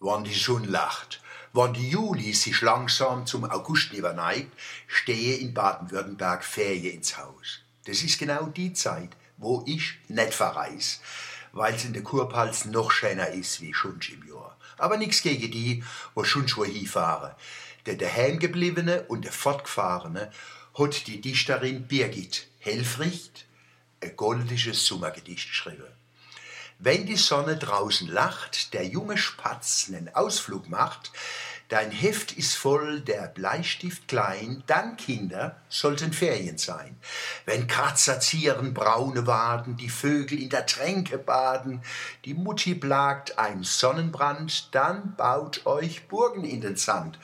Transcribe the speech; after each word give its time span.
wann 0.00 0.24
die 0.24 0.34
Sonne 0.34 0.66
lacht. 0.66 1.20
Wann 1.52 1.74
die 1.74 1.90
Juli 1.90 2.32
sich 2.32 2.60
langsam 2.60 3.26
zum 3.26 3.44
August 3.44 3.92
neigt, 3.92 4.52
stehe 4.86 5.36
in 5.36 5.52
Baden-Württemberg 5.52 6.44
Ferien 6.44 6.96
ins 6.96 7.16
Haus. 7.16 7.60
Das 7.84 8.02
ist 8.02 8.18
genau 8.18 8.46
die 8.46 8.72
Zeit, 8.72 9.10
wo 9.36 9.62
ich 9.66 9.98
nicht 10.08 10.34
verreis, 10.34 11.00
weil 11.52 11.74
es 11.74 11.84
in 11.84 11.92
der 11.92 12.02
Kurpals 12.02 12.66
noch 12.66 12.90
schöner 12.90 13.28
ist 13.28 13.60
wie 13.60 13.74
schon 13.74 14.00
im 14.12 14.28
Jahr. 14.28 14.56
Aber 14.78 14.96
nichts 14.96 15.22
gegen 15.22 15.50
die, 15.50 15.84
wo 16.14 16.24
schon 16.24 16.48
schon 16.48 16.70
hinfahren. 16.70 17.34
Der 17.86 17.96
daheimgebliebene 17.96 19.02
und 19.04 19.24
der 19.24 19.32
fortgefahrene 19.32 20.30
hat 20.78 21.06
die 21.06 21.20
Dichterin 21.20 21.86
Birgit 21.86 22.46
Helfricht 22.58 23.46
ein 24.02 24.14
goldisches 24.16 24.86
Sommergedicht 24.86 25.48
geschrieben. 25.48 25.84
Wenn 26.82 27.04
die 27.04 27.16
Sonne 27.16 27.58
draußen 27.58 28.08
lacht, 28.08 28.72
der 28.72 28.86
junge 28.86 29.18
Spatz 29.18 29.88
nen 29.88 30.08
Ausflug 30.14 30.70
macht, 30.70 31.12
dein 31.68 31.90
Heft 31.90 32.32
ist 32.32 32.54
voll, 32.54 33.02
der 33.02 33.28
Bleistift 33.28 34.08
klein, 34.08 34.62
dann, 34.66 34.96
Kinder, 34.96 35.60
sollten 35.68 36.14
Ferien 36.14 36.56
sein. 36.56 36.96
Wenn 37.44 37.66
Kratzer 37.66 38.18
zieren 38.20 38.72
braune 38.72 39.26
Waden, 39.26 39.76
die 39.76 39.90
Vögel 39.90 40.40
in 40.40 40.48
der 40.48 40.64
Tränke 40.64 41.18
baden, 41.18 41.82
die 42.24 42.32
Mutti 42.32 42.74
plagt 42.74 43.38
ein 43.38 43.62
Sonnenbrand, 43.62 44.74
dann 44.74 45.14
baut 45.16 45.66
euch 45.66 46.08
Burgen 46.08 46.44
in 46.44 46.62
den 46.62 46.76
Sand 46.76 47.18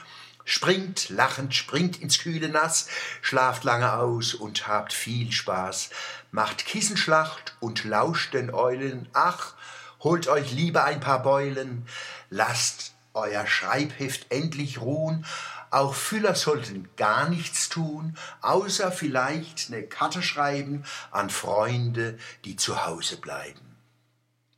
springt 0.47 1.11
lachend, 1.11 1.55
springt 1.55 2.01
ins 2.01 2.21
kühle 2.21 2.49
Nass, 2.49 2.89
schlaft 3.21 3.65
lange 3.65 3.93
aus 3.93 4.33
und 4.33 4.67
habt 4.67 4.95
viel 4.95 5.33
Spaß, 5.33 5.91
macht 6.31 6.65
Kissenschlacht 6.65 7.57
und 7.61 7.85
lauscht 7.85 8.33
den 8.33 8.55
Eulen, 8.55 9.09
ach, 9.13 9.55
holt 10.01 10.29
euch 10.29 10.53
lieber 10.53 10.85
ein 10.85 11.01
paar 11.01 11.23
Beulen, 11.23 11.87
lasst 12.31 12.95
euer 13.13 13.47
Schreibheft 13.47 14.27
endlich 14.31 14.81
ruhen, 14.81 15.27
auch 15.71 15.95
Füller 15.95 16.37
sollten 16.37 16.89
gar 16.97 17.29
nichts 17.29 17.69
tun, 17.69 18.17
außer 18.41 18.93
vielleicht 18.93 19.69
ne 19.71 19.83
Karte 19.83 20.23
schreiben 20.23 20.85
an 21.11 21.29
Freunde, 21.29 22.19
die 22.45 22.55
zu 22.55 22.87
Hause 22.87 23.17
bleiben. 23.17 23.77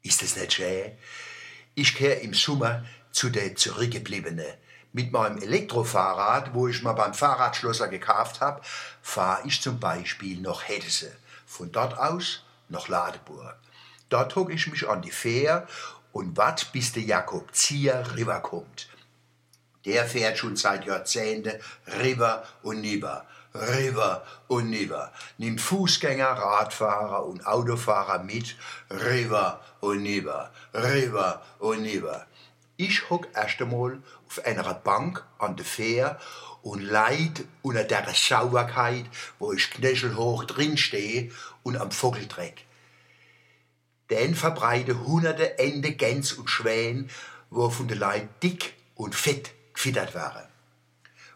Ist 0.02 0.22
es 0.22 0.36
nicht 0.36 0.52
schön? 0.52 0.92
Ich 1.74 1.94
kehr 1.94 2.20
im 2.20 2.34
Sommer 2.34 2.84
zu 3.10 3.30
der 3.30 3.56
Zurückgebliebene, 3.56 4.58
mit 4.92 5.12
meinem 5.12 5.38
Elektrofahrrad, 5.38 6.54
wo 6.54 6.68
ich 6.68 6.82
mal 6.82 6.92
beim 6.92 7.14
Fahrradschlosser 7.14 7.88
gekauft 7.88 8.40
habe, 8.40 8.60
fahre 9.02 9.46
ich 9.46 9.60
zum 9.60 9.78
Beispiel 9.78 10.40
nach 10.40 10.66
Hedese. 10.66 11.12
Von 11.46 11.72
dort 11.72 11.98
aus 11.98 12.42
nach 12.68 12.88
Ladeburg. 12.88 13.56
Dort 14.08 14.34
hocke 14.36 14.52
ich 14.52 14.66
mich 14.66 14.88
an 14.88 15.02
die 15.02 15.10
Fähre 15.10 15.66
und 16.12 16.36
wart, 16.36 16.72
bis 16.72 16.92
der 16.92 17.02
Jakob 17.02 17.54
Zier 17.54 18.04
rüberkommt. 18.16 18.88
Der 19.84 20.04
fährt 20.06 20.38
schon 20.38 20.56
seit 20.56 20.84
Jahrzehnten 20.84 21.60
River 21.86 22.44
und 22.62 22.80
Niver, 22.80 23.26
River 23.54 24.24
und 24.48 24.70
Niver, 24.70 25.12
nimmt 25.38 25.60
Fußgänger, 25.60 26.26
Radfahrer 26.26 27.24
und 27.24 27.46
Autofahrer 27.46 28.22
mit, 28.22 28.56
River 28.90 29.60
und 29.80 30.02
Niver, 30.02 30.50
River 30.74 31.42
und 31.58 31.82
Niver. 31.82 32.26
Ich 32.80 33.10
hock 33.10 33.26
erst 33.34 33.60
einmal 33.60 34.00
auf 34.28 34.46
einer 34.46 34.72
Bank 34.72 35.26
an 35.38 35.56
der 35.56 35.66
Fähre 35.66 36.16
und 36.62 36.80
leid 36.80 37.44
unter 37.60 37.82
der 37.82 38.06
Sauberkeit, 38.14 39.04
wo 39.40 39.52
ich 39.52 39.68
knöchelhoch 39.72 40.44
drinstehe 40.44 41.32
und 41.64 41.76
am 41.76 41.90
Vogeldreck. 41.90 42.66
Den 44.10 44.36
verbreite 44.36 45.04
hunderte 45.04 45.58
Ende 45.58 45.90
Gänse 45.90 46.36
und 46.36 46.50
Schwäne, 46.50 47.08
wo 47.50 47.68
von 47.68 47.88
der 47.88 47.96
Leid 47.96 48.28
dick 48.44 48.74
und 48.94 49.16
fett 49.16 49.50
gefittert 49.74 50.14
waren. 50.14 50.46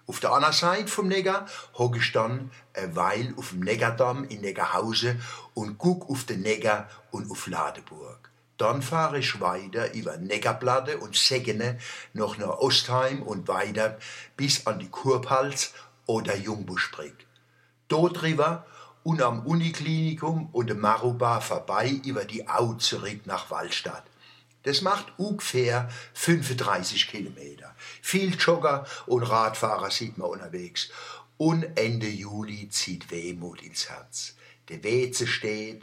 Auf 0.06 0.21
der 0.21 0.31
anderen 0.31 0.55
Seite 0.55 0.87
vom 0.87 1.09
Neger 1.09 1.47
hock 1.75 1.97
ich 1.97 2.12
dann 2.12 2.53
eine 2.73 2.95
Weile 2.95 3.34
auf 3.37 3.49
dem 3.49 3.61
Negerdamm 3.61 4.22
in 4.28 4.43
Negerhause 4.43 5.21
und 5.55 5.77
guck 5.77 6.09
auf 6.09 6.22
den 6.22 6.43
Neger 6.43 6.89
und 7.11 7.28
auf 7.33 7.49
Ladeburg. 7.49 8.31
Dann 8.62 8.81
fahre 8.81 9.19
ich 9.19 9.41
weiter 9.41 9.93
über 9.93 10.19
Neckarplatte 10.19 10.99
und 10.99 11.17
Segene 11.17 11.81
noch 12.12 12.39
nach 12.39 12.61
Ostheim 12.61 13.21
und 13.21 13.49
weiter 13.49 13.99
bis 14.37 14.69
an 14.69 14.78
die 14.78 14.89
Kurpals 14.89 15.73
oder 16.06 16.37
Jungbuschbrück. 16.37 17.17
Dort 17.89 18.22
rüber 18.22 18.65
und 19.03 19.21
am 19.21 19.45
Uniklinikum 19.45 20.49
und 20.53 20.71
dem 20.71 20.78
Maruba 20.78 21.41
vorbei 21.41 21.89
über 22.05 22.25
die 22.25 22.49
Au 22.49 22.75
zurück 22.75 23.22
nach 23.27 23.51
Wallstadt. 23.51 24.05
Das 24.62 24.81
macht 24.81 25.06
ungefähr 25.17 25.91
35 26.15 27.09
Kilometer. 27.09 27.75
Viel 28.01 28.37
Jogger 28.37 28.87
und 29.06 29.25
Radfahrer 29.25 29.91
sieht 29.91 30.19
man 30.19 30.31
unterwegs. 30.31 30.89
Und 31.37 31.65
Ende 31.77 32.06
Juli 32.06 32.69
zieht 32.69 33.11
Wehmut 33.11 33.61
ins 33.61 33.91
Herz. 33.91 34.37
Der 34.69 34.84
Weze 34.84 35.27
steht, 35.27 35.83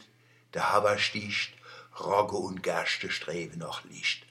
der 0.53 0.71
Haber 0.71 0.97
sticht, 0.97 1.58
Rogge 1.99 2.35
und 2.37 2.63
Gerste 2.63 3.09
streben 3.09 3.59
nach 3.59 3.83
Licht. 3.85 4.25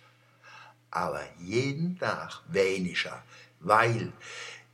Aber 0.90 1.22
jeden 1.38 1.98
Tag 1.98 2.40
weniger, 2.48 3.22
weil 3.60 4.12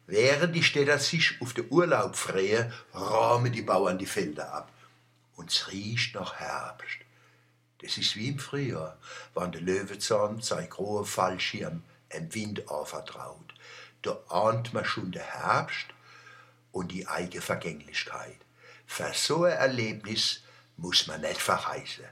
während 0.06 0.54
die 0.54 0.62
Städter 0.62 0.98
sich 0.98 1.40
auf 1.40 1.54
den 1.54 1.70
Urlaub 1.70 2.16
freuen, 2.16 2.72
räumen 2.94 3.52
die 3.52 3.62
Bauern 3.62 3.98
die 3.98 4.06
Felder 4.06 4.52
ab. 4.52 4.72
Und 5.36 5.50
es 5.50 5.70
riecht 5.72 6.14
nach 6.14 6.34
Herbst. 6.34 6.98
Das 7.80 7.98
ist 7.98 8.16
wie 8.16 8.28
im 8.28 8.38
Frühjahr, 8.38 8.96
wann 9.34 9.52
der 9.52 9.60
Löwenzahn 9.60 10.40
sein 10.40 10.70
großer 10.70 11.04
Fallschirm 11.04 11.82
im 12.10 12.34
Wind 12.34 12.70
anvertraut. 12.70 13.52
Da 14.02 14.18
ahnt 14.28 14.72
man 14.72 14.84
schon 14.84 15.10
den 15.10 15.22
Herbst 15.22 15.86
und 16.72 16.92
die 16.92 17.06
eigene 17.06 17.42
Vergänglichkeit. 17.42 18.38
Für 18.86 19.12
so 19.14 19.44
ein 19.44 19.52
Erlebnis 19.52 20.42
muss 20.76 21.06
man 21.06 21.20
nicht 21.22 21.40
verreisen. 21.40 22.04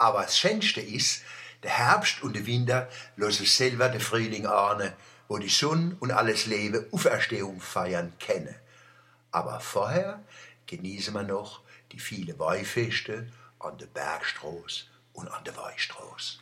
Aber 0.00 0.22
das 0.22 0.38
Schönste 0.38 0.80
ist, 0.80 1.24
der 1.62 1.72
Herbst 1.72 2.22
und 2.22 2.34
der 2.34 2.46
Winter 2.46 2.88
lassen 3.16 3.44
selber 3.44 3.90
den 3.90 4.00
Frühling 4.00 4.46
ahnen, 4.46 4.94
wo 5.28 5.36
die 5.36 5.50
Sonne 5.50 5.94
und 6.00 6.10
alles 6.10 6.46
Leben 6.46 6.86
Auferstehung 6.90 7.60
feiern 7.60 8.14
kennen. 8.18 8.54
Aber 9.30 9.60
vorher 9.60 10.24
genießen 10.66 11.12
wir 11.12 11.22
noch 11.22 11.60
die 11.92 12.00
vielen 12.00 12.38
Weihfeste 12.38 13.30
an 13.58 13.76
der 13.76 13.88
Bergstraße 13.88 14.86
und 15.12 15.28
an 15.28 15.44
der 15.44 15.54
Weichstraße. 15.58 16.38